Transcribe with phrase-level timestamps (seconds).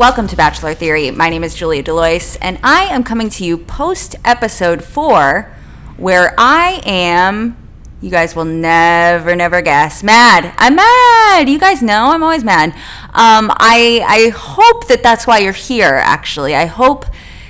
[0.00, 1.10] Welcome to Bachelor Theory.
[1.10, 5.54] My name is Julia Delois, and I am coming to you post episode four,
[5.98, 7.54] where I am,
[8.00, 10.54] you guys will never, never guess, mad.
[10.56, 11.50] I'm mad.
[11.50, 12.70] You guys know I'm always mad.
[13.12, 16.54] Um, I, I hope that that's why you're here, actually.
[16.54, 17.04] I hope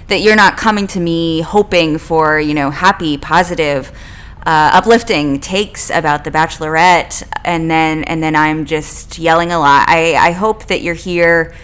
[0.08, 3.92] that you're not coming to me hoping for, you know, happy, positive,
[4.44, 9.88] uh, uplifting takes about the Bachelorette, and then and then I'm just yelling a lot.
[9.88, 11.54] I, I hope that you're here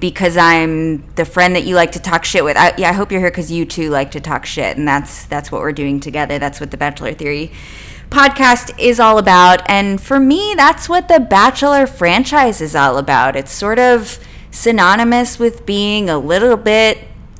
[0.00, 2.56] because I'm the friend that you like to talk shit with.
[2.56, 5.24] I, yeah, I hope you're here because you too like to talk shit, and that's
[5.26, 6.38] that's what we're doing together.
[6.38, 7.52] That's what the Bachelor Theory
[8.10, 13.36] podcast is all about, and for me, that's what the Bachelor franchise is all about.
[13.36, 14.18] It's sort of
[14.50, 16.98] synonymous with being a little bit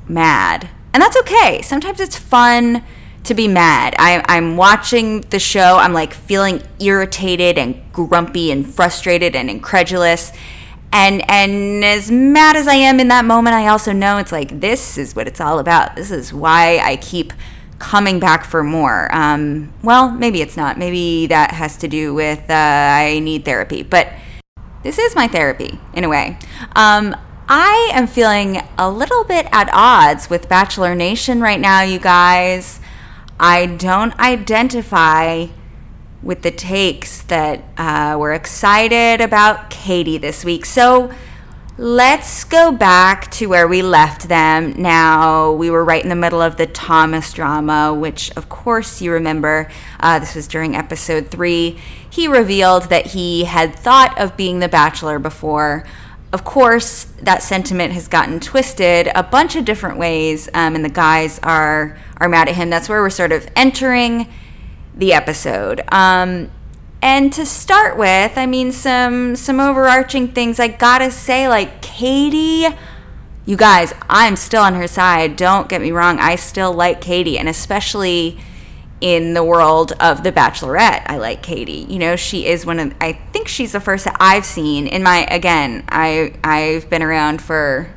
[0.09, 1.63] mad, and that's okay.
[1.63, 2.85] Sometimes it's fun
[3.25, 3.95] to be mad.
[3.99, 5.77] I, I'm watching the show.
[5.77, 10.33] I'm like feeling irritated and grumpy and frustrated and incredulous
[10.93, 14.61] and and as mad as I am in that moment, I also know it's like
[14.61, 15.97] this is what it's all about.
[15.97, 17.33] This is why I keep
[17.79, 19.15] coming back for more.
[19.15, 20.79] Um, well, maybe it's not.
[20.79, 24.09] Maybe that has to do with uh, I need therapy, but
[24.83, 26.39] this is my therapy in a way.
[26.75, 27.15] Um,
[27.49, 32.81] I am feeling a little bit at odds with Bachelor Nation right now, you guys.
[33.41, 35.47] I don't identify
[36.23, 40.65] with the takes that uh, we're excited about Katie this week.
[40.67, 41.13] So
[41.77, 44.75] let's go back to where we left them.
[44.83, 49.13] Now, we were right in the middle of the Thomas drama, which, of course, you
[49.13, 49.71] remember.
[50.01, 51.79] Uh, this was during episode three.
[52.11, 55.87] He revealed that he had thought of being the bachelor before.
[56.33, 60.91] Of course, that sentiment has gotten twisted a bunch of different ways, um, and the
[60.91, 62.69] guys are are mad at him.
[62.69, 64.27] That's where we're sort of entering
[64.99, 65.81] the episode.
[65.91, 66.51] Um,
[67.01, 70.59] and to start with, I mean some some overarching things.
[70.59, 72.67] I gotta say, like Katie,
[73.47, 75.37] you guys, I'm still on her side.
[75.37, 76.19] Don't get me wrong.
[76.19, 78.39] I still like Katie, and especially
[79.01, 81.87] in the world of the Bachelorette, I like Katie.
[81.89, 82.95] You know, she is one of.
[83.01, 85.25] I think she's the first that I've seen in my.
[85.31, 87.95] Again, I I've been around for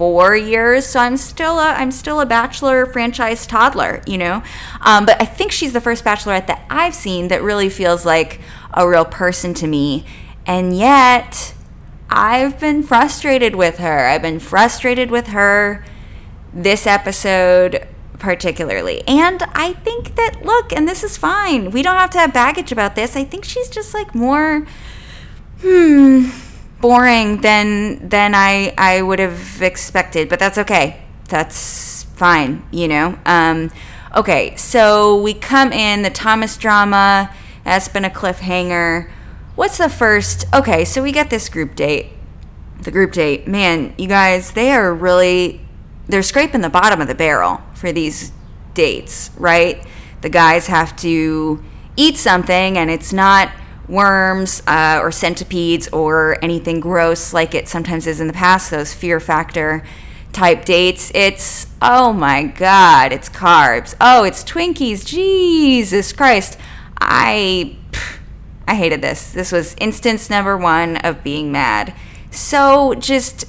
[0.00, 4.42] four years, so I'm still a I'm still a Bachelor franchise toddler, you know.
[4.80, 8.40] Um, but I think she's the first Bachelorette that I've seen that really feels like
[8.72, 10.06] a real person to me,
[10.46, 11.52] and yet
[12.08, 14.06] I've been frustrated with her.
[14.06, 15.84] I've been frustrated with her
[16.54, 17.86] this episode
[18.18, 19.02] particularly.
[19.06, 21.70] And I think that, look, and this is fine.
[21.70, 23.16] We don't have to have baggage about this.
[23.16, 24.66] I think she's just like more,
[25.60, 26.28] hmm,
[26.80, 31.02] boring than than I I would have expected, but that's okay.
[31.28, 33.18] That's fine, you know.
[33.24, 33.70] Um,
[34.16, 37.34] okay, so we come in the Thomas drama.
[37.64, 39.10] That's been a cliffhanger.
[39.54, 40.46] What's the first?
[40.54, 42.12] Okay, so we get this group date.
[42.82, 45.60] The group date, man, you guys, they are really
[46.08, 48.32] they're scraping the bottom of the barrel for these
[48.74, 49.84] dates, right?
[50.22, 51.62] The guys have to
[51.96, 53.50] eat something, and it's not
[53.90, 58.94] worms uh, or centipedes or anything gross like it sometimes is in the past, those
[58.94, 59.84] fear factor
[60.32, 61.10] type dates.
[61.14, 63.94] It's, oh my God, it's carbs.
[64.00, 65.04] Oh, it's Twinkies.
[65.04, 66.56] Jesus Christ.
[67.00, 67.76] I,
[68.66, 69.32] I hated this.
[69.32, 71.94] This was instance number one of being mad.
[72.30, 73.46] So just,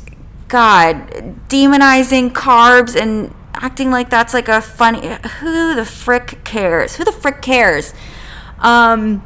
[0.48, 1.08] God,
[1.48, 5.08] demonizing carbs and acting like that's like a funny,
[5.40, 6.96] who the frick cares?
[6.96, 7.94] Who the frick cares?
[8.58, 9.24] Um,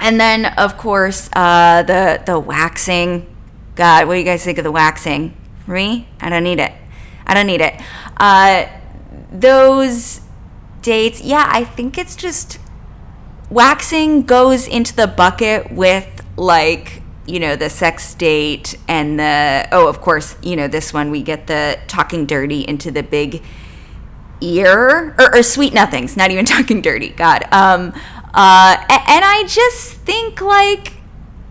[0.00, 3.32] and then, of course, uh, the the waxing.
[3.74, 5.36] God, what do you guys think of the waxing?
[5.64, 6.72] For me, I don't need it.
[7.26, 7.74] I don't need it.
[8.16, 8.66] Uh,
[9.30, 10.20] those
[10.80, 12.58] dates, yeah, I think it's just
[13.50, 19.88] waxing goes into the bucket with like you know the sex date and the oh
[19.88, 23.42] of course you know this one we get the talking dirty into the big
[24.40, 27.92] ear or, or sweet nothings not even talking dirty god um
[28.34, 30.94] uh, and I just think like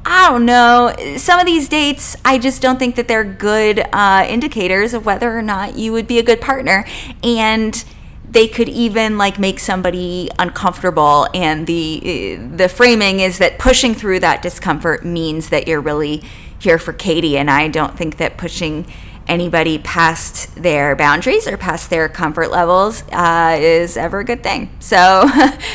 [0.07, 0.93] I don't know.
[1.17, 5.35] Some of these dates, I just don't think that they're good uh, indicators of whether
[5.35, 6.85] or not you would be a good partner.
[7.23, 7.83] And
[8.29, 14.19] they could even like make somebody uncomfortable and the the framing is that pushing through
[14.19, 16.21] that discomfort means that you're really
[16.59, 18.91] here for Katie and I don't think that pushing
[19.27, 24.69] anybody past their boundaries or past their comfort levels uh, is ever a good thing.
[24.79, 25.23] So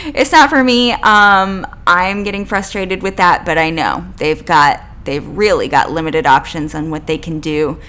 [0.06, 0.92] it's not for me.
[0.92, 6.26] Um, I'm getting frustrated with that, but I know they've got they've really got limited
[6.26, 7.80] options on what they can do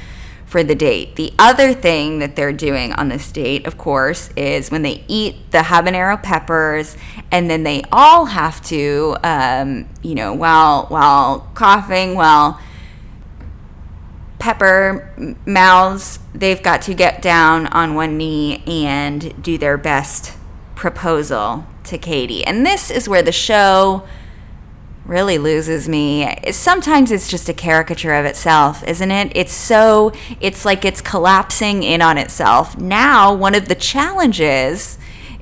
[0.51, 1.15] for the date.
[1.15, 5.51] The other thing that they're doing on this date, of course, is when they eat
[5.51, 6.97] the habanero peppers,
[7.31, 12.59] and then they all have to, um, you know, while while coughing, while
[14.41, 20.35] Pepper mouths, they've got to get down on one knee and do their best
[20.73, 22.43] proposal to Katie.
[22.43, 24.03] And this is where the show
[25.05, 26.35] really loses me.
[26.51, 29.31] Sometimes it's just a caricature of itself, isn't it?
[29.35, 32.75] It's so, it's like it's collapsing in on itself.
[32.79, 34.97] Now, one of the challenges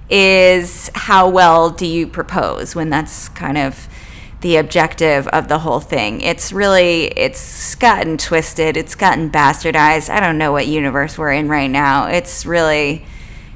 [0.10, 3.88] is how well do you propose when that's kind of
[4.42, 6.22] the objective of the whole thing.
[6.22, 10.10] It's really it's gotten twisted, it's gotten bastardized.
[10.10, 12.08] I don't know what universe we're in right now.
[12.08, 13.06] It's really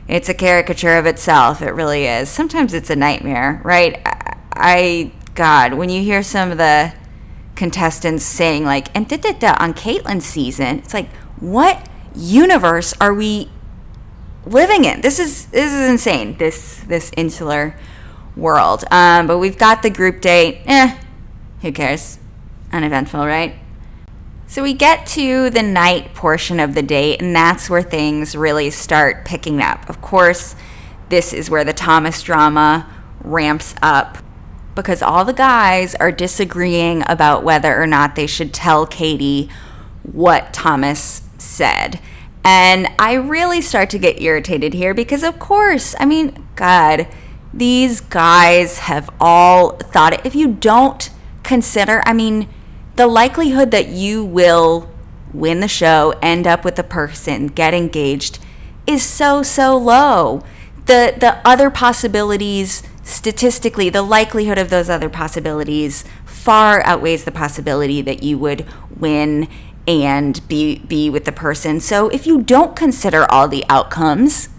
[0.08, 1.62] it's a caricature of itself.
[1.62, 2.30] It really is.
[2.30, 4.02] Sometimes it's a nightmare, right?
[4.54, 6.94] I God, when you hear some of the
[7.56, 11.10] contestants saying like and da, da, da, on Kaitlyn's season, it's like
[11.40, 13.50] what universe are we
[14.46, 15.00] living in?
[15.00, 16.38] This is this is insane.
[16.38, 17.78] This this insular
[18.36, 18.84] world.
[18.92, 20.62] Um, but we've got the group date.
[20.66, 20.98] Eh,
[21.62, 22.20] who cares?
[22.72, 23.56] Uneventful, right?
[24.48, 28.70] So we get to the night portion of the date, and that's where things really
[28.70, 29.90] start picking up.
[29.90, 30.56] Of course,
[31.10, 32.88] this is where the Thomas drama
[33.22, 34.18] ramps up
[34.76, 39.50] because all the guys are disagreeing about whether or not they should tell Katie
[40.04, 42.00] what Thomas said.
[42.44, 47.08] And I really start to get irritated here because, of course, I mean, God,
[47.54, 50.22] these guys have all thought it.
[50.26, 51.10] If you don't
[51.44, 52.50] consider, I mean,
[52.96, 54.90] the likelihood that you will
[55.34, 58.40] win the show, end up with a person, get engaged
[58.86, 60.44] is so, so low.
[60.86, 68.02] The, the other possibilities, statistically, the likelihood of those other possibilities far outweighs the possibility
[68.02, 68.66] that you would
[68.98, 69.48] win
[69.88, 71.80] and be be with the person.
[71.80, 74.50] So if you don't consider all the outcomes,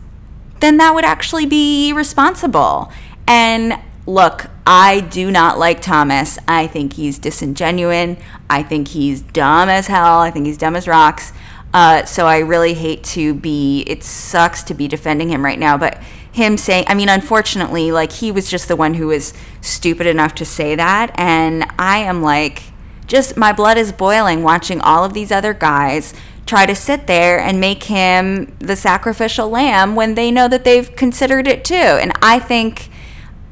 [0.61, 2.93] then that would actually be responsible.
[3.27, 6.39] And look, I do not like Thomas.
[6.47, 8.19] I think he's disingenuous.
[8.49, 10.21] I think he's dumb as hell.
[10.21, 11.33] I think he's dumb as rocks.
[11.73, 15.77] Uh, so I really hate to be, it sucks to be defending him right now,
[15.77, 20.07] but him saying, I mean, unfortunately, like he was just the one who was stupid
[20.07, 21.13] enough to say that.
[21.19, 22.63] And I am like,
[23.07, 26.15] just my blood is boiling watching all of these other guys
[26.47, 30.95] try to sit there and make him the sacrificial lamb when they know that they've
[30.95, 31.75] considered it too.
[31.75, 32.91] And I think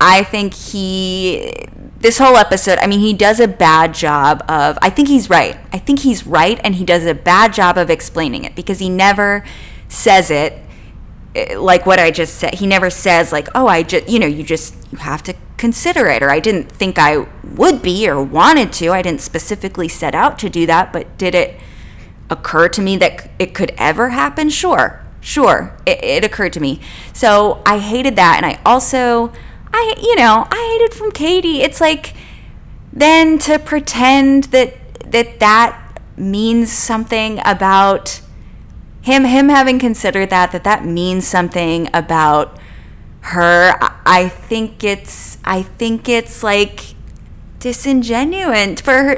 [0.00, 1.55] I think he
[1.99, 5.56] this whole episode, I mean, he does a bad job of I think he's right.
[5.73, 8.89] I think he's right and he does a bad job of explaining it because he
[8.89, 9.45] never
[9.88, 10.59] says it
[11.35, 12.56] eh, like what I just said.
[12.56, 16.09] He never says like, "Oh, I just, you know, you just you have to consider
[16.09, 18.91] it," or "I didn't think I would be or wanted to.
[18.91, 21.59] I didn't specifically set out to do that, but did it
[22.32, 24.49] occur to me that it could ever happen?
[24.49, 26.81] Sure, sure, it, it occurred to me.
[27.12, 29.32] So I hated that, and I also,
[29.73, 31.62] I you know, I hated from Katie.
[31.62, 32.14] It's like
[32.93, 34.75] then to pretend that
[35.12, 38.20] that that means something about
[39.02, 42.58] him him having considered that that that means something about
[43.20, 43.76] her
[44.06, 46.92] i think it's i think it's like
[47.62, 49.14] disingenuous for her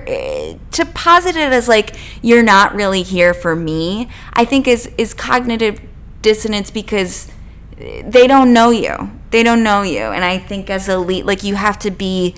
[0.71, 5.15] to posit it as like you're not really here for me i think is is
[5.15, 5.81] cognitive
[6.21, 7.31] dissonance because
[7.77, 9.11] they don't know you.
[9.31, 10.01] They don't know you.
[10.01, 12.35] And i think as lead like you have to be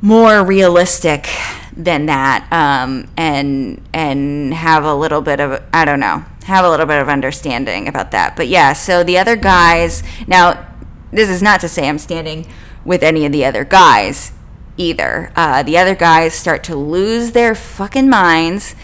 [0.00, 1.28] more realistic
[1.76, 6.70] than that um, and and have a little bit of i don't know have a
[6.70, 8.36] little bit of understanding about that.
[8.36, 10.66] But yeah so the other guys now
[11.12, 12.46] this is not to say i'm standing
[12.84, 14.32] with any of the other guys
[14.78, 15.30] either.
[15.36, 18.74] Uh, the other guys start to lose their fucking minds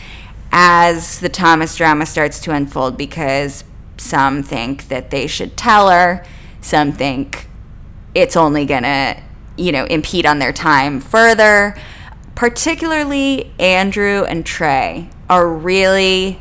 [0.52, 3.64] as the Thomas drama starts to unfold because
[3.96, 6.24] some think that they should tell her,
[6.60, 7.48] some think
[8.14, 9.22] it's only gonna,
[9.56, 11.76] you know, impede on their time further.
[12.34, 16.40] Particularly Andrew and Trey are really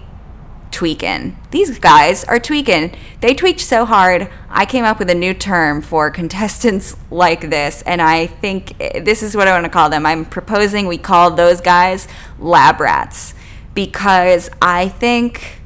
[0.73, 1.37] tweaking.
[1.51, 2.95] These guys are tweaking.
[3.21, 4.29] They tweaked so hard.
[4.49, 9.23] I came up with a new term for contestants like this, and I think this
[9.23, 10.05] is what I want to call them.
[10.05, 12.07] I'm proposing we call those guys
[12.39, 13.33] lab rats
[13.73, 15.61] because I think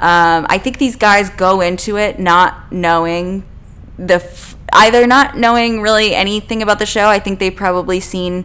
[0.00, 3.44] um, I think these guys go into it not knowing
[3.98, 7.06] the f- either not knowing really anything about the show.
[7.06, 8.44] I think they've probably seen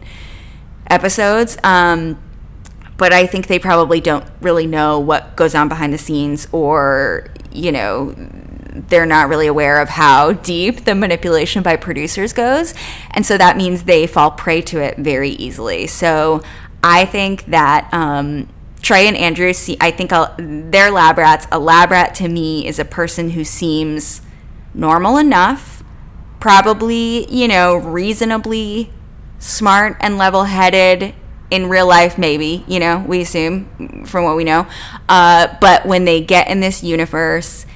[0.88, 1.58] episodes.
[1.62, 2.18] Um,
[2.96, 7.28] but I think they probably don't really know what goes on behind the scenes or,
[7.50, 8.14] you know,
[8.88, 12.74] they're not really aware of how deep the manipulation by producers goes.
[13.10, 15.86] And so that means they fall prey to it very easily.
[15.86, 16.42] So
[16.82, 18.48] I think that um,
[18.80, 21.46] Trey and Andrew, see, I think I'll, they're lab rats.
[21.52, 24.22] A lab rat to me is a person who seems
[24.74, 25.84] normal enough,
[26.40, 28.90] probably, you know, reasonably
[29.38, 31.14] smart and level headed
[31.52, 34.66] in real life, maybe, you know, we assume from what we know.
[35.06, 37.66] Uh, but when they get in this universe,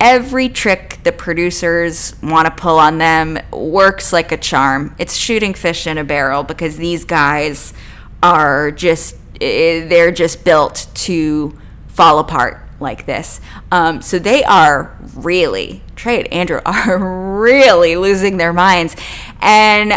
[0.00, 4.96] every trick the producers want to pull on them works like a charm.
[4.98, 7.74] It's shooting fish in a barrel because these guys
[8.22, 13.42] are just, eh, they're just built to fall apart like this.
[13.70, 18.96] Um, so they are really, Trey and Andrew are really losing their minds.
[19.42, 19.92] And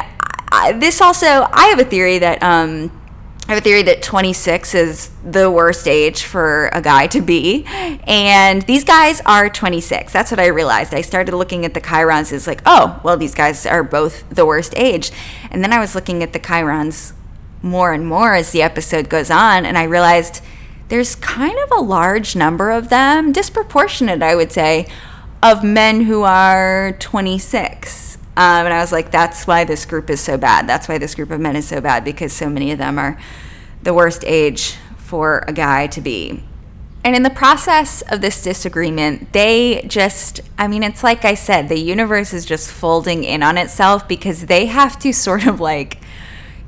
[0.51, 2.98] I, this also, I have a theory that, um,
[3.49, 7.65] I have a theory that 26 is the worst age for a guy to be.
[7.65, 10.13] And these guys are 26.
[10.13, 10.93] That's what I realized.
[10.93, 14.45] I started looking at the Chyrons as like, oh, well, these guys are both the
[14.45, 15.09] worst age.
[15.49, 17.13] And then I was looking at the Chyrons
[17.63, 19.65] more and more as the episode goes on.
[19.65, 20.43] And I realized
[20.89, 24.85] there's kind of a large number of them, disproportionate, I would say,
[25.41, 28.08] of men who are 26.
[28.39, 30.65] Um, and I was like, that's why this group is so bad.
[30.65, 33.19] That's why this group of men is so bad because so many of them are
[33.83, 36.41] the worst age for a guy to be.
[37.03, 41.67] And in the process of this disagreement, they just, I mean, it's like I said,
[41.67, 45.99] the universe is just folding in on itself because they have to sort of like,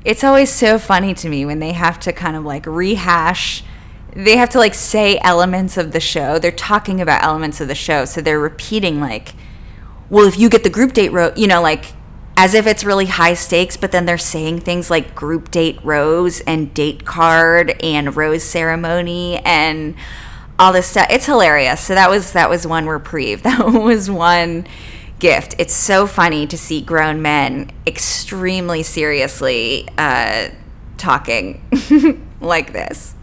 [0.04, 3.64] it's always so funny to me when they have to kind of like rehash
[4.14, 6.38] they have to like say elements of the show.
[6.38, 9.34] They're talking about elements of the show, so they're repeating like,
[10.12, 11.86] "Well, if you get the group date row, you know, like
[12.36, 16.40] as if it's really high stakes, but then they're saying things like group date rose
[16.40, 19.94] and date card and rose ceremony and
[20.58, 21.06] all this stuff.
[21.08, 21.80] It's hilarious.
[21.80, 23.42] So that was that was one reprieve.
[23.52, 24.66] That was one
[25.18, 25.54] gift.
[25.58, 30.48] It's so funny to see grown men extremely seriously uh,
[30.98, 31.62] talking
[32.42, 33.14] like this.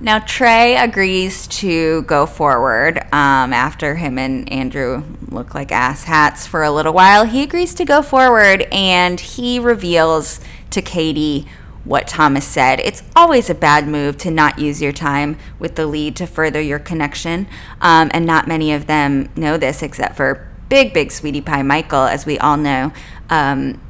[0.00, 6.46] Now, Trey agrees to go forward um, after him and Andrew look like ass hats
[6.46, 7.24] for a little while.
[7.24, 11.46] He agrees to go forward and he reveals to Katie
[11.84, 12.80] what Thomas said.
[12.80, 16.60] It's always a bad move to not use your time with the lead to further
[16.60, 17.46] your connection.
[17.80, 22.04] Um, and not many of them know this except for big, big sweetie pie Michael,
[22.04, 22.92] as we all know.
[23.30, 23.80] Um,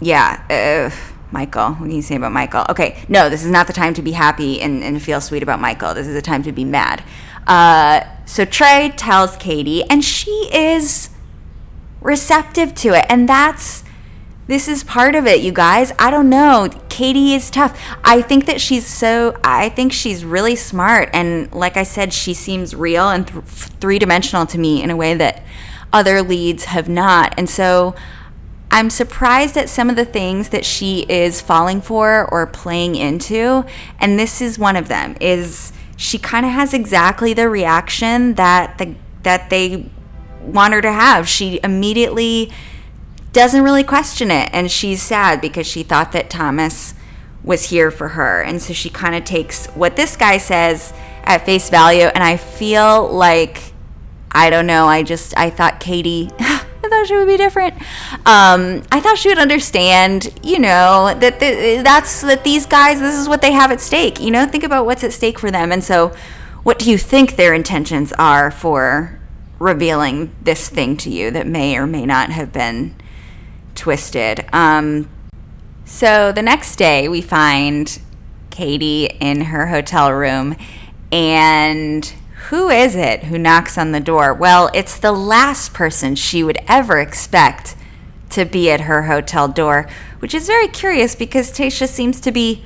[0.00, 0.44] yeah.
[0.50, 1.70] Uh, Michael.
[1.74, 2.64] What can you say about Michael?
[2.70, 5.60] Okay, no, this is not the time to be happy and, and feel sweet about
[5.60, 5.92] Michael.
[5.92, 7.02] This is the time to be mad.
[7.46, 11.10] Uh, so Trey tells Katie, and she is
[12.00, 13.04] receptive to it.
[13.10, 13.84] And that's,
[14.46, 15.92] this is part of it, you guys.
[15.98, 16.70] I don't know.
[16.88, 17.78] Katie is tough.
[18.04, 21.10] I think that she's so, I think she's really smart.
[21.12, 24.96] And like I said, she seems real and th- three dimensional to me in a
[24.96, 25.42] way that
[25.92, 27.34] other leads have not.
[27.36, 27.94] And so,
[28.74, 33.64] I'm surprised at some of the things that she is falling for or playing into,
[34.00, 35.16] and this is one of them.
[35.20, 39.88] Is she kind of has exactly the reaction that the that they
[40.40, 41.28] want her to have.
[41.28, 42.52] She immediately
[43.32, 46.94] doesn't really question it, and she's sad because she thought that Thomas
[47.44, 51.46] was here for her, and so she kind of takes what this guy says at
[51.46, 53.72] face value, and I feel like
[54.32, 54.88] I don't know.
[54.88, 56.32] I just I thought Katie.
[56.84, 57.74] I thought she would be different.
[58.26, 63.28] Um, I thought she would understand, you know, that that's that these guys, this is
[63.28, 64.20] what they have at stake.
[64.20, 65.72] You know, think about what's at stake for them.
[65.72, 66.14] And so,
[66.62, 69.18] what do you think their intentions are for
[69.58, 72.94] revealing this thing to you that may or may not have been
[73.74, 74.44] twisted?
[74.52, 75.08] Um,
[75.86, 77.98] so the next day, we find
[78.50, 80.56] Katie in her hotel room,
[81.10, 82.12] and
[82.48, 84.34] who is it who knocks on the door?
[84.34, 87.74] Well, it's the last person she would ever expect
[88.30, 92.64] to be at her hotel door, which is very curious because Tayshia seems to be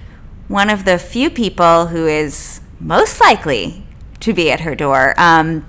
[0.49, 3.85] one of the few people who is most likely
[4.21, 5.15] to be at her door.
[5.19, 5.67] Um,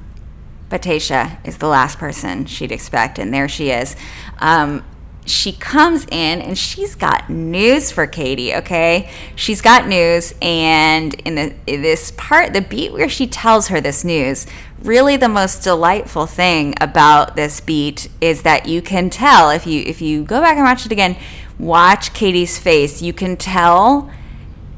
[0.70, 3.96] but Tayshia is the last person she'd expect, and there she is.
[4.40, 4.84] Um,
[5.30, 9.10] she comes in and she's got news for Katie, okay?
[9.36, 13.80] She's got news and in, the, in this part the beat where she tells her
[13.80, 14.48] this news,
[14.82, 19.84] really the most delightful thing about this beat is that you can tell if you
[19.86, 21.18] if you go back and watch it again,
[21.58, 24.10] watch Katie's face, you can tell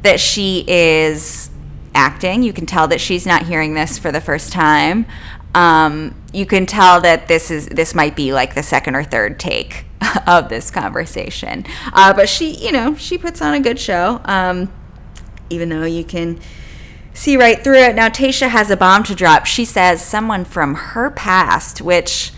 [0.02, 1.50] that she is
[1.94, 2.44] acting.
[2.44, 5.06] You can tell that she's not hearing this for the first time.
[5.54, 9.40] Um, you can tell that this is this might be like the second or third
[9.40, 9.86] take
[10.28, 11.66] of this conversation.
[11.94, 14.72] Uh, but she, you know, she puts on a good show, um,
[15.50, 16.40] even though you can
[17.14, 17.96] see right through it.
[17.96, 19.46] Now, Tayshia has a bomb to drop.
[19.46, 22.32] She says someone from her past, which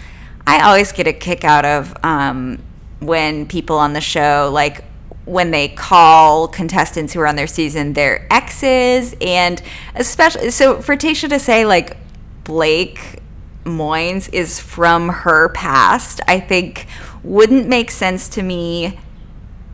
[0.46, 2.62] I always get a kick out of um,
[3.00, 4.84] when people on the show, like,
[5.26, 9.62] when they call contestants who are on their season their exes, and
[9.96, 11.96] especially so for Tayshia to say, like,
[12.44, 13.20] Blake
[13.64, 16.88] Moynes is from her past, I think
[17.24, 19.00] wouldn't make sense to me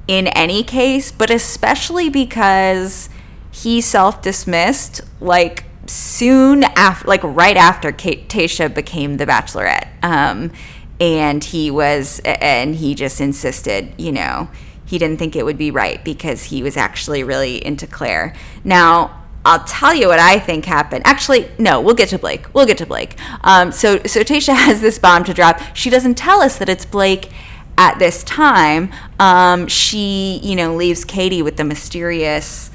[0.07, 3.09] in any case, but especially because
[3.51, 9.87] he self dismissed like soon after, like right after Kate, Tayshia became the Bachelorette.
[10.03, 10.51] Um,
[10.99, 14.49] and he was, and he just insisted, you know,
[14.85, 18.35] he didn't think it would be right because he was actually really into Claire.
[18.63, 21.03] Now, I'll tell you what I think happened.
[21.05, 22.53] Actually, no, we'll get to Blake.
[22.53, 23.15] We'll get to Blake.
[23.43, 25.60] Um, so, so Tayshia has this bomb to drop.
[25.74, 27.29] She doesn't tell us that it's Blake
[27.77, 28.91] at this time.
[29.19, 32.69] Um, she, you know, leaves Katie with the mysterious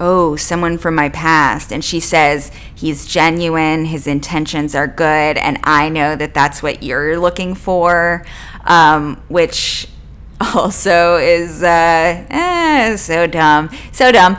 [0.00, 1.72] oh, someone from my past.
[1.72, 6.82] And she says, he's genuine, his intentions are good, and I know that that's what
[6.82, 8.24] you're looking for,
[8.64, 9.88] um, which
[10.54, 13.70] also is uh, eh, so dumb.
[13.92, 14.36] So dumb.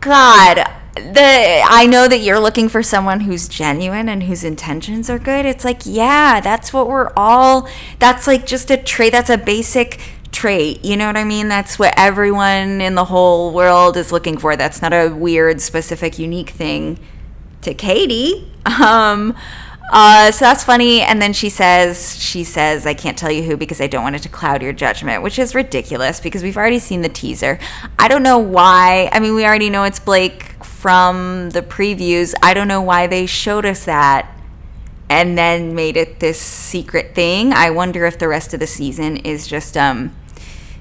[0.00, 0.68] God.
[0.94, 5.44] The I know that you're looking for someone who's genuine and whose intentions are good.
[5.44, 10.00] It's like, yeah, that's what we're all that's like just a trait that's a basic
[10.32, 10.84] trait.
[10.84, 11.48] You know what I mean?
[11.48, 14.56] That's what everyone in the whole world is looking for.
[14.56, 16.98] That's not a weird, specific, unique thing
[17.62, 18.52] to Katie.
[18.66, 19.36] Um,
[19.90, 21.00] uh, so that's funny.
[21.00, 24.16] And then she says, she says, I can't tell you who because I don't want
[24.16, 27.58] it to cloud your judgment, which is ridiculous because we've already seen the teaser.
[27.98, 29.08] I don't know why.
[29.12, 32.34] I mean, we already know it's Blake from the previews.
[32.42, 34.32] I don't know why they showed us that
[35.08, 37.52] and then made it this secret thing.
[37.52, 40.14] I wonder if the rest of the season is just um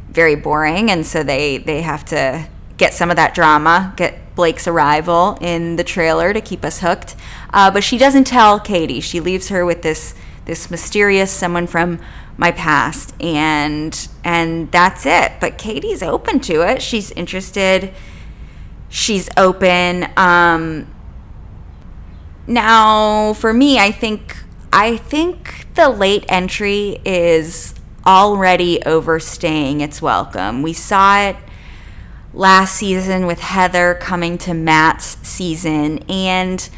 [0.09, 2.47] very boring, and so they they have to
[2.77, 7.15] get some of that drama, get Blake's arrival in the trailer to keep us hooked.
[7.55, 8.99] Uh, but she doesn't tell Katie.
[8.99, 10.13] She leaves her with this
[10.45, 11.99] this mysterious someone from
[12.37, 15.31] my past, and and that's it.
[15.39, 16.83] But Katie's open to it.
[16.83, 17.93] She's interested.
[18.89, 20.07] She's open.
[20.15, 20.93] Um,
[22.45, 24.37] now, for me, I think
[24.71, 27.73] I think the late entry is
[28.05, 30.61] already overstaying its welcome.
[30.61, 31.37] We saw it
[32.33, 35.99] last season with Heather coming to Matt's season.
[36.09, 36.69] And,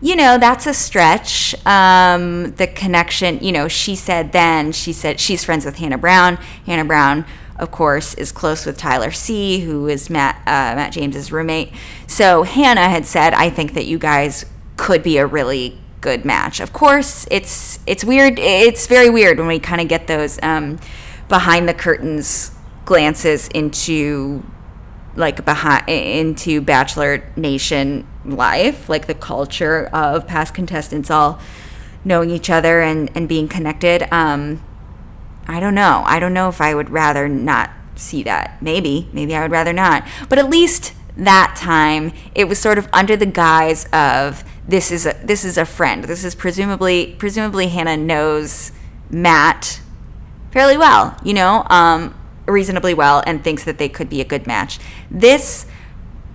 [0.00, 1.54] you know, that's a stretch.
[1.66, 6.36] Um, the connection, you know, she said then, she said she's friends with Hannah Brown.
[6.64, 11.30] Hannah Brown, of course, is close with Tyler C., who is Matt, uh, Matt James's
[11.30, 11.72] roommate.
[12.06, 16.60] So Hannah had said, I think that you guys could be a really good match.
[16.60, 18.38] Of course, it's it's weird.
[18.38, 20.78] It's very weird when we kind of get those um,
[21.28, 22.52] behind the curtains
[22.86, 24.42] glances into
[25.16, 31.40] like behind into Bachelor Nation life, like the culture of past contestants all
[32.04, 34.06] knowing each other and and being connected.
[34.12, 34.62] Um,
[35.46, 36.02] I don't know.
[36.06, 38.62] I don't know if I would rather not see that.
[38.62, 40.06] Maybe, maybe I would rather not.
[40.28, 45.06] But at least that time, it was sort of under the guise of this is
[45.06, 46.04] a this is a friend.
[46.04, 48.72] This is presumably presumably Hannah knows
[49.10, 49.80] Matt
[50.52, 52.14] fairly well, you know, um,
[52.50, 54.78] reasonably well, and thinks that they could be a good match.
[55.10, 55.66] This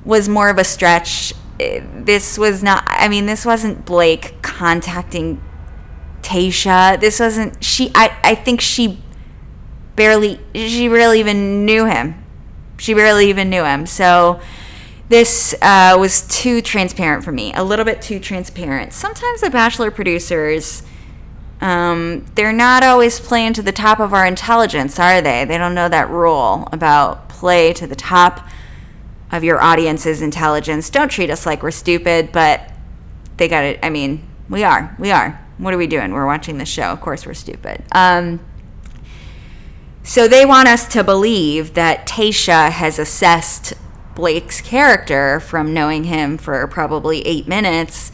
[0.03, 1.33] was more of a stretch.
[1.57, 2.83] This was not.
[2.87, 5.41] I mean, this wasn't Blake contacting
[6.21, 6.99] Tayshia.
[6.99, 7.91] This wasn't she.
[7.95, 9.01] I I think she
[9.95, 10.39] barely.
[10.53, 12.23] She barely even knew him.
[12.77, 13.85] She barely even knew him.
[13.85, 14.41] So
[15.07, 18.91] this uh, was too transparent for me, a little bit too transparent.
[18.91, 20.83] Sometimes the Bachelor producers,
[21.61, 25.45] um, they're not always playing to the top of our intelligence, are they?
[25.45, 28.47] They don't know that rule about play to the top
[29.31, 30.89] of your audience's intelligence.
[30.89, 32.71] Don't treat us like we're stupid, but
[33.37, 33.79] they got it.
[33.81, 34.95] I mean, we are.
[34.99, 35.41] We are.
[35.57, 36.11] What are we doing?
[36.11, 36.91] We're watching the show.
[36.91, 37.83] Of course, we're stupid.
[37.93, 38.45] Um,
[40.03, 43.73] so they want us to believe that Tayshia has assessed
[44.13, 48.11] Blake's character from knowing him for probably eight minutes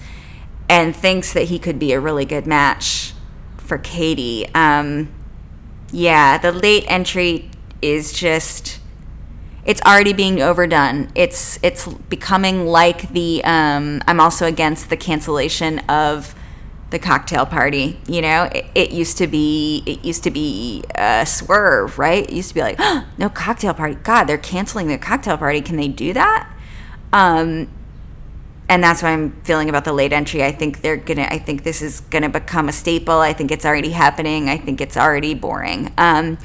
[0.70, 3.14] and thinks that he could be a really good match
[3.72, 4.46] for Katie.
[4.54, 5.08] Um,
[5.94, 7.50] yeah, the late entry
[7.82, 8.82] is just
[9.64, 11.10] it's already being overdone.
[11.16, 16.36] It's it's becoming like the um, I'm also against the cancellation of
[16.90, 17.98] the cocktail party.
[18.10, 22.30] You know, it, it, used to be it used to be a swerve, right?
[22.30, 23.96] It used to be like, oh, no cocktail party.
[23.96, 25.62] God, they're canceling the cocktail party.
[25.62, 26.54] Can they do that?
[27.14, 27.70] Um,
[28.72, 30.46] and that's what I'm feeling about the late entry.
[30.46, 31.28] I think they're gonna.
[31.30, 33.20] I think this is gonna become a staple.
[33.20, 34.48] I think it's already happening.
[34.48, 35.92] I think it's already boring.
[35.98, 36.38] Um,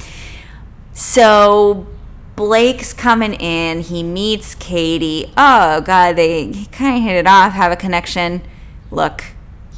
[0.93, 1.87] so
[2.35, 3.81] Blake's coming in.
[3.81, 5.33] He meets Katie.
[5.37, 7.53] Oh God, they kind of hit it off.
[7.53, 8.43] Have a connection.
[8.91, 9.23] Look,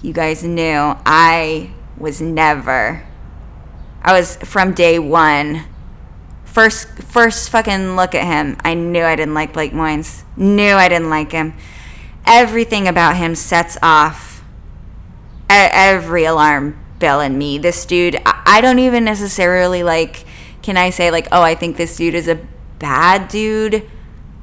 [0.00, 3.06] you guys knew I was never
[4.02, 5.64] I was from day one.
[6.46, 8.56] First first fucking look at him.
[8.64, 10.24] I knew I didn't like Blake Moynes.
[10.34, 11.52] Knew I didn't like him.
[12.28, 14.44] Everything about him sets off
[15.48, 17.58] every alarm bell in me.
[17.58, 20.24] This dude, I don't even necessarily like
[20.62, 22.38] Can I say like, oh, I think this dude is a
[22.78, 23.88] bad dude?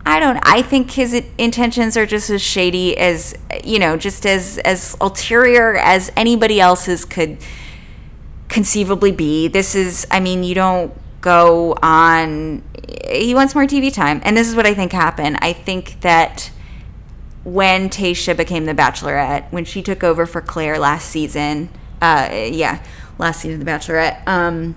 [0.07, 0.39] I don't.
[0.43, 5.75] I think his intentions are just as shady as you know, just as as ulterior
[5.77, 7.37] as anybody else's could
[8.49, 9.47] conceivably be.
[9.47, 10.07] This is.
[10.09, 12.63] I mean, you don't go on.
[13.09, 15.37] He wants more TV time, and this is what I think happened.
[15.41, 16.51] I think that
[17.45, 21.69] when Tayshia became the Bachelorette, when she took over for Claire last season,
[22.01, 22.83] uh, yeah,
[23.19, 24.27] last season of the Bachelorette.
[24.27, 24.75] Um,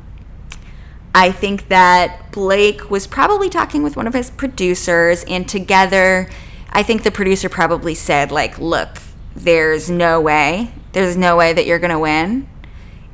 [1.14, 6.28] I think that Blake was probably talking with one of his producers, and together,
[6.68, 8.98] I think the producer probably said, like, look,
[9.34, 12.48] there's no way, there's no way that you're going to win.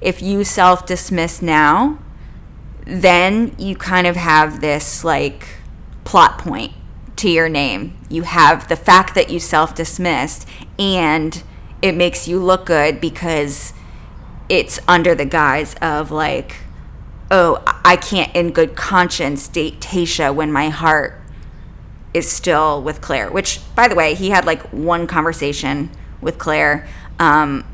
[0.00, 2.00] If you self dismiss now,
[2.84, 5.46] then you kind of have this, like,
[6.04, 6.72] plot point
[7.24, 7.96] to your name.
[8.10, 10.46] You have the fact that you self dismissed,
[10.78, 11.42] and
[11.80, 13.72] it makes you look good because
[14.50, 16.56] it's under the guise of, like,
[17.30, 21.18] oh, I can't in good conscience date Tayshia when my heart
[22.12, 23.30] is still with Claire.
[23.30, 26.86] Which, by the way, he had like one conversation with Claire.
[27.18, 27.64] Um,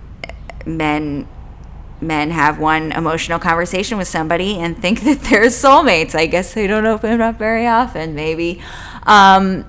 [0.65, 1.27] men
[2.01, 6.15] men have one emotional conversation with somebody and think that they're soulmates.
[6.15, 8.63] I guess they don't open up very often, maybe.
[9.05, 9.65] Um,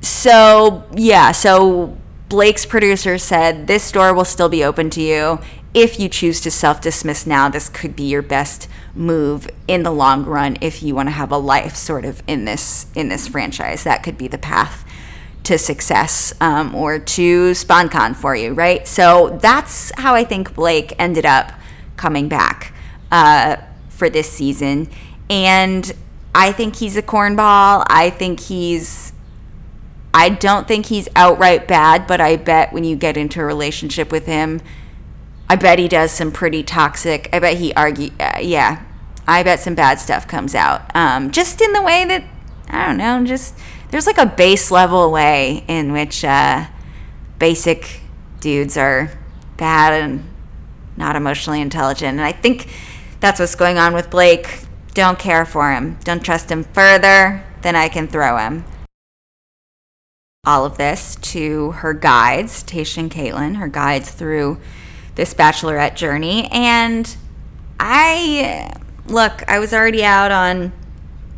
[0.00, 1.96] so yeah, so
[2.28, 5.40] Blake's producer said this door will still be open to you
[5.72, 9.90] if you choose to self dismiss now, this could be your best move in the
[9.90, 13.28] long run if you want to have a life sort of in this in this
[13.28, 13.84] franchise.
[13.84, 14.84] That could be the path
[15.44, 18.86] to success um, or to SponCon for you, right?
[18.86, 21.52] So that's how I think Blake ended up
[21.96, 22.74] coming back
[23.12, 23.56] uh,
[23.88, 24.88] for this season,
[25.28, 25.92] and
[26.34, 27.84] I think he's a cornball.
[27.88, 29.12] I think he's
[30.12, 34.10] I don't think he's outright bad, but I bet when you get into a relationship
[34.10, 34.60] with him
[35.50, 37.28] I bet he does some pretty toxic.
[37.32, 38.10] I bet he argue.
[38.20, 38.84] Uh, yeah,
[39.26, 40.94] I bet some bad stuff comes out.
[40.94, 42.22] Um, just in the way that
[42.68, 43.26] I don't know.
[43.26, 43.58] Just
[43.90, 46.66] there's like a base level way in which uh,
[47.40, 48.00] basic
[48.38, 49.10] dudes are
[49.56, 50.24] bad and
[50.96, 52.68] not emotionally intelligent, and I think
[53.18, 54.60] that's what's going on with Blake.
[54.94, 55.98] Don't care for him.
[56.04, 58.64] Don't trust him further than I can throw him
[60.44, 64.58] all of this to her guides, Tayshia and Kaitlyn, her guides through
[65.14, 66.48] this bachelorette journey.
[66.50, 67.14] And
[67.78, 68.72] I,
[69.06, 70.72] look, I was already out on,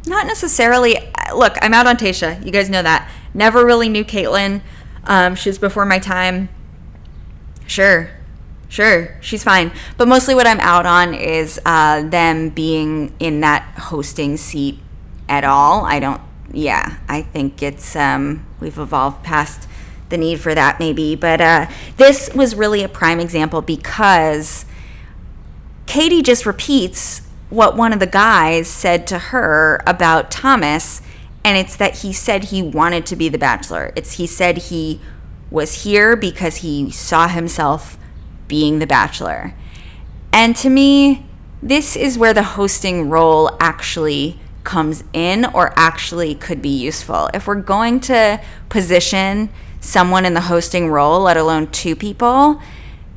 [0.07, 0.97] not necessarily,
[1.35, 2.45] look, I'm out on Tayshia.
[2.45, 3.11] You guys know that.
[3.35, 4.63] Never really knew Kaitlyn.
[5.05, 6.49] Um, she was before my time.
[7.67, 8.09] Sure,
[8.73, 9.71] sure, she's fine.
[9.99, 14.79] But mostly what I'm out on is uh, them being in that hosting seat
[15.29, 15.85] at all.
[15.85, 19.69] I don't, yeah, I think it's, um, we've evolved past
[20.09, 21.15] the need for that maybe.
[21.15, 21.67] But uh,
[21.99, 24.65] this was really a prime example because
[25.87, 31.03] Katie just repeats what one of the guys said to her about Thomas,
[31.45, 33.93] and it's that he said he wanted to be the bachelor.
[33.95, 35.01] It's he said he
[35.51, 37.99] was here because he saw himself
[38.49, 39.55] being the bachelor.
[40.33, 41.27] And to me,
[41.63, 47.29] this is where the hosting role actually comes in or actually could be useful.
[47.35, 49.51] If we're going to position
[49.81, 52.61] someone in the hosting role, let alone two people,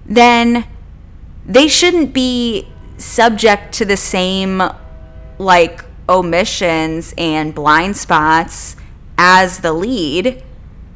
[0.05, 0.65] then
[1.45, 4.61] they shouldn't be subject to the same
[5.37, 8.75] like omissions and blind spots
[9.17, 10.43] as the lead.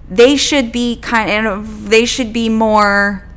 [0.10, 3.29] They should be kind of they should be more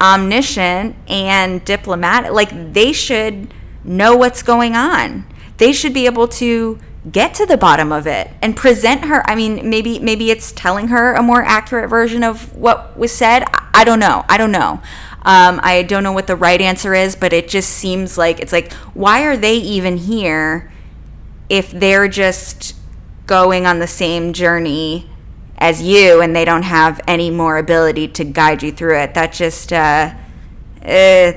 [0.00, 2.32] omniscient and diplomatic.
[2.32, 3.52] Like they should
[3.84, 5.26] know what's going on.
[5.58, 6.78] They should be able to
[7.10, 10.88] get to the bottom of it and present her i mean maybe maybe it's telling
[10.88, 14.82] her a more accurate version of what was said i don't know i don't know
[15.22, 18.52] um, i don't know what the right answer is but it just seems like it's
[18.52, 20.70] like why are they even here
[21.48, 22.76] if they're just
[23.26, 25.09] going on the same journey
[25.60, 29.32] as you and they don't have any more ability to guide you through it that
[29.32, 30.12] just uh,
[30.82, 31.32] uh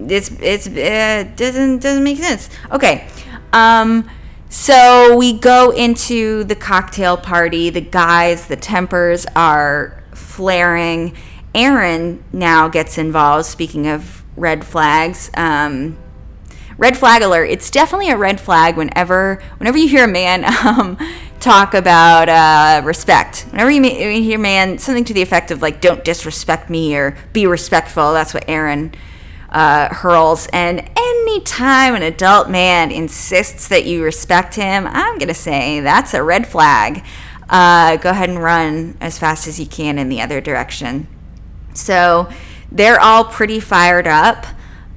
[0.00, 3.06] it's it's uh, doesn't doesn't make sense okay
[3.52, 4.08] um
[4.50, 7.68] so we go into the cocktail party.
[7.68, 11.14] The guys, the tempers are flaring.
[11.54, 13.46] Aaron now gets involved.
[13.46, 15.98] Speaking of red flags, um,
[16.78, 17.50] red flag alert.
[17.50, 20.96] It's definitely a red flag whenever whenever you hear a man um,
[21.40, 23.46] talk about uh, respect.
[23.50, 27.46] Whenever you, hear man something to the effect of like "Don't disrespect me" or "Be
[27.46, 28.92] respectful." That's what Aaron
[29.50, 30.48] uh, hurls.
[30.52, 36.14] And anytime an adult man insists that you respect him, I'm going to say that's
[36.14, 37.04] a red flag.
[37.48, 41.06] Uh, go ahead and run as fast as you can in the other direction.
[41.74, 42.30] So
[42.70, 44.46] they're all pretty fired up.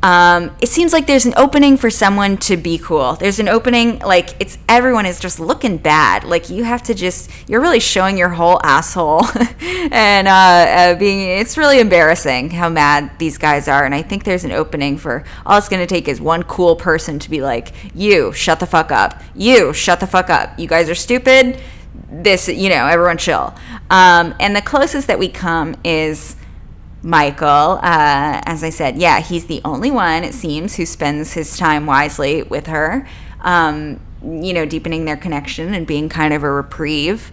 [0.03, 3.13] Um, it seems like there's an opening for someone to be cool.
[3.13, 6.23] There's an opening, like it's everyone is just looking bad.
[6.23, 9.23] Like you have to just, you're really showing your whole asshole,
[9.91, 11.21] and uh, uh, being.
[11.39, 13.85] It's really embarrassing how mad these guys are.
[13.85, 16.75] And I think there's an opening for all it's going to take is one cool
[16.75, 19.21] person to be like, "You shut the fuck up.
[19.35, 20.57] You shut the fuck up.
[20.57, 21.59] You guys are stupid."
[22.09, 23.53] This, you know, everyone chill.
[23.89, 26.35] Um, and the closest that we come is
[27.03, 31.57] Michael, uh, as I said, yeah, he's the only one, it seems, who spends his
[31.57, 33.07] time wisely with her,
[33.41, 37.31] um, you know, deepening their connection and being kind of a reprieve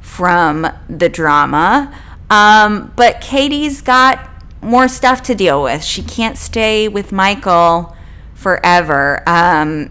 [0.00, 1.96] from the drama.
[2.30, 4.28] Um, but Katie's got
[4.60, 5.84] more stuff to deal with.
[5.84, 7.96] She can't stay with Michael
[8.34, 9.22] forever.
[9.26, 9.90] Um,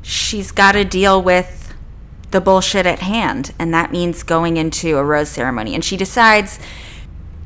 [0.00, 1.74] she's got to deal with
[2.30, 5.74] the bullshit at hand, and that means going into a rose ceremony.
[5.74, 6.58] And she decides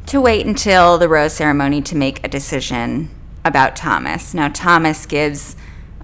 [0.08, 3.10] to wait until the rose ceremony to make a decision
[3.44, 4.32] about Thomas.
[4.32, 5.54] Now, Thomas gives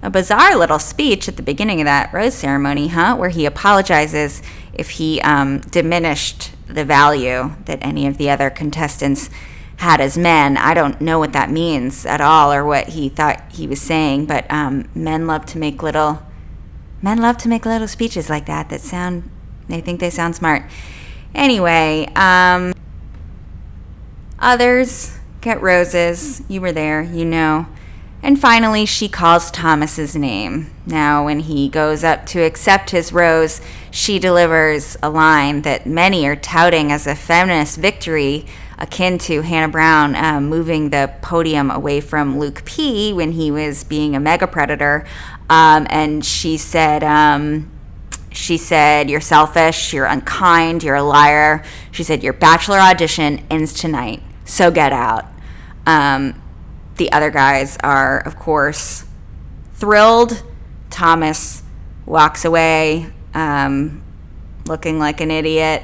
[0.01, 3.15] a bizarre little speech at the beginning of that rose ceremony, huh?
[3.15, 9.29] Where he apologizes if he um, diminished the value that any of the other contestants
[9.77, 10.57] had as men.
[10.57, 14.27] I don't know what that means at all or what he thought he was saying,
[14.27, 16.21] but um, men love to make little
[17.01, 19.29] men love to make little speeches like that that sound
[19.67, 20.63] they think they sound smart.
[21.33, 22.73] Anyway, um,
[24.45, 26.43] Others get roses.
[26.47, 27.65] You were there, you know.
[28.21, 30.69] And finally, she calls Thomas's name.
[30.85, 36.27] Now, when he goes up to accept his rose, she delivers a line that many
[36.27, 38.45] are touting as a feminist victory,
[38.77, 43.13] akin to Hannah Brown uh, moving the podium away from Luke P.
[43.13, 45.07] when he was being a mega predator.
[45.49, 47.71] Um, and she said, um,
[48.35, 51.63] she said, You're selfish, you're unkind, you're a liar.
[51.91, 55.25] She said, Your bachelor audition ends tonight, so get out.
[55.85, 56.41] Um,
[56.95, 59.05] the other guys are, of course,
[59.73, 60.43] thrilled.
[60.89, 61.63] Thomas
[62.05, 64.01] walks away um,
[64.65, 65.83] looking like an idiot.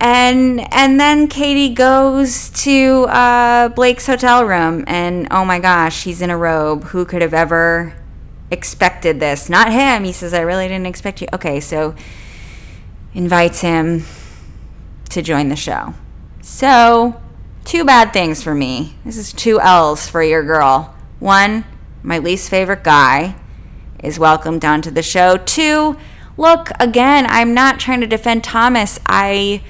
[0.00, 6.22] And and then Katie goes to uh, Blake's hotel room, and oh my gosh, he's
[6.22, 6.84] in a robe.
[6.84, 7.94] Who could have ever
[8.50, 9.48] expected this.
[9.48, 10.04] Not him.
[10.04, 11.28] He says, I really didn't expect you.
[11.32, 11.94] Okay, so
[13.14, 14.04] invites him
[15.10, 15.94] to join the show.
[16.50, 17.20] So,
[17.66, 18.96] two bad things for me.
[19.04, 20.96] This is two L's for your girl.
[21.20, 21.64] One,
[22.02, 23.36] my least favorite guy
[24.02, 25.36] is welcomed onto the show.
[25.36, 25.96] Two,
[26.38, 28.98] look, again, I'm not trying to defend Thomas.
[29.06, 29.62] I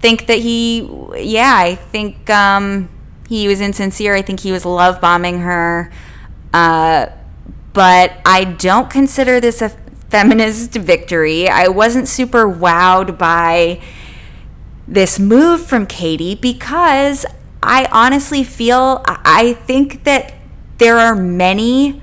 [0.00, 0.80] think that he,
[1.16, 2.90] yeah, I think um,
[3.28, 4.14] he was insincere.
[4.14, 5.90] I think he was love bombing her.
[6.52, 7.06] Uh,
[7.72, 9.68] but I don't consider this a
[10.10, 11.48] feminist victory.
[11.48, 13.80] I wasn't super wowed by
[14.86, 17.24] this move from Katie because
[17.62, 20.34] I honestly feel, I think that
[20.78, 22.02] there are many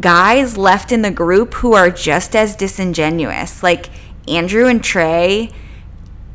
[0.00, 3.62] guys left in the group who are just as disingenuous.
[3.62, 3.88] Like
[4.28, 5.50] Andrew and Trey,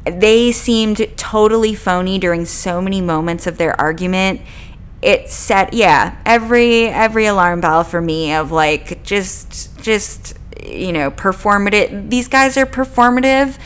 [0.05, 4.41] they seemed totally phony during so many moments of their argument
[5.01, 11.09] it set yeah every every alarm bell for me of like just just you know
[11.09, 13.57] performative these guys are performative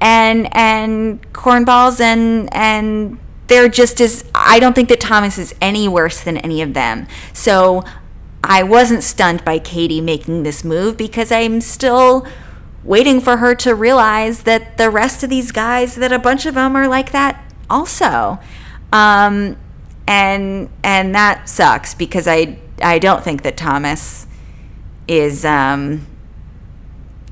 [0.00, 5.88] and and cornballs and and they're just as I don't think that Thomas is any
[5.88, 7.06] worse than any of them.
[7.32, 7.84] So
[8.42, 12.26] I wasn't stunned by Katie making this move because I'm still
[12.84, 16.54] waiting for her to realize that the rest of these guys that a bunch of
[16.54, 18.38] them are like that also.
[18.92, 19.56] Um,
[20.06, 24.26] and and that sucks because I I don't think that Thomas
[25.08, 26.06] is um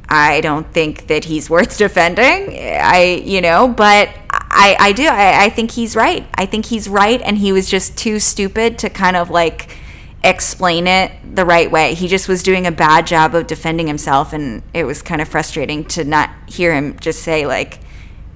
[0.08, 2.58] I don't think that he's worth defending.
[2.58, 6.26] I you know, but I I do I, I think he's right.
[6.34, 9.76] I think he's right and he was just too stupid to kind of like
[10.22, 11.94] explain it the right way.
[11.94, 15.28] He just was doing a bad job of defending himself and it was kind of
[15.28, 17.80] frustrating to not hear him just say like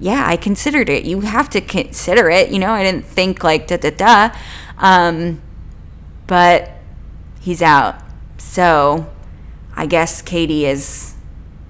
[0.01, 1.03] yeah, I considered it.
[1.03, 2.51] You have to consider it.
[2.51, 4.35] You know, I didn't think like da da da.
[4.77, 5.41] Um,
[6.25, 6.71] but
[7.41, 8.01] he's out.
[8.37, 9.11] So
[9.75, 11.15] I guess Katie is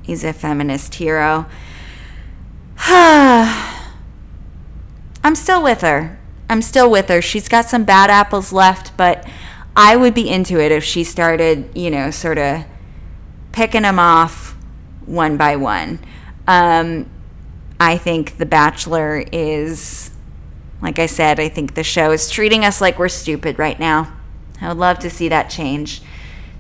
[0.09, 1.45] he's a feminist hero.
[2.87, 3.45] I'm
[5.35, 6.17] still with her.
[6.49, 7.21] I'm still with her.
[7.21, 9.27] She's got some bad apples left, but
[9.75, 12.65] I would be into it if she started, you know, sort of
[13.51, 14.55] picking them off
[15.05, 15.99] one by one.
[16.47, 17.07] Um,
[17.79, 20.09] I think The Bachelor is,
[20.81, 24.11] like I said, I think the show is treating us like we're stupid right now.
[24.59, 26.01] I would love to see that change.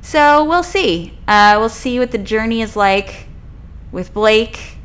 [0.03, 1.17] So we'll see.
[1.27, 3.25] Uh, we'll see what the journey is like
[3.91, 4.77] with Blake.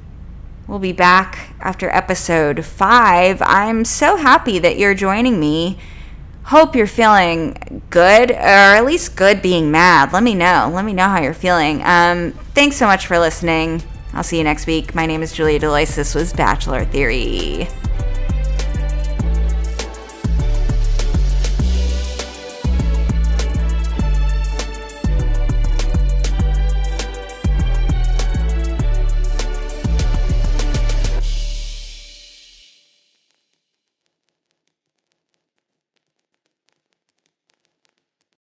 [0.66, 3.42] We'll be back after episode five.
[3.42, 5.78] I'm so happy that you're joining me
[6.44, 10.12] hope you're feeling good, or at least good being mad.
[10.12, 10.70] Let me know.
[10.72, 11.82] Let me know how you're feeling.
[11.82, 13.82] Um, thanks so much for listening.
[14.12, 14.94] I'll see you next week.
[14.94, 15.96] My name is Julia Delois.
[15.96, 17.68] This was Bachelor Theory.